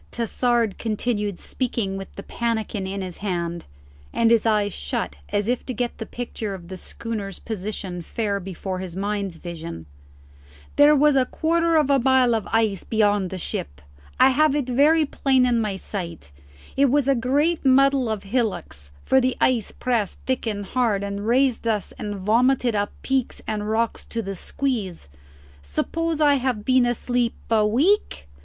Tassard 0.09 0.79
continued 0.79 1.37
speaking 1.37 1.95
with 1.95 2.11
the 2.15 2.23
pannikin 2.23 2.87
in 2.87 3.03
his 3.03 3.17
hand, 3.17 3.65
and 4.11 4.31
his 4.31 4.47
eyes 4.47 4.73
shut 4.73 5.15
as 5.29 5.47
if 5.47 5.63
to 5.67 5.75
get 5.75 5.99
the 5.99 6.07
picture 6.07 6.55
of 6.55 6.69
the 6.69 6.75
schooner's 6.75 7.37
position 7.37 8.01
fair 8.01 8.39
before 8.39 8.79
his 8.79 8.95
mind's 8.95 9.37
vision: 9.37 9.85
"There 10.75 10.95
was 10.95 11.15
a 11.15 11.27
quarter 11.27 11.75
of 11.75 11.91
a 11.91 11.99
mile 11.99 12.33
of 12.33 12.47
ice 12.51 12.83
beyond 12.83 13.29
the 13.29 13.37
ship: 13.37 13.79
I 14.19 14.29
have 14.31 14.55
it 14.55 14.67
very 14.67 15.05
plain 15.05 15.45
in 15.45 15.59
my 15.59 15.75
sight: 15.75 16.31
it 16.75 16.85
was 16.85 17.07
a 17.07 17.13
great 17.13 17.63
muddle 17.63 18.09
of 18.09 18.23
hillocks, 18.23 18.89
for 19.05 19.21
the 19.21 19.37
ice 19.39 19.71
pressed 19.71 20.17
thick 20.25 20.47
and 20.47 20.65
hard, 20.65 21.03
and 21.03 21.27
raised 21.27 21.67
us 21.67 21.91
and 21.99 22.15
vomited 22.15 22.73
up 22.75 22.91
peaks 23.03 23.39
and 23.45 23.69
rocks 23.69 24.03
to 24.05 24.23
the 24.23 24.35
squeeze. 24.35 25.07
Suppose 25.61 26.19
I 26.19 26.37
have 26.41 26.65
been 26.65 26.87
asleep 26.87 27.35
a 27.51 27.67
week?" 27.67 28.27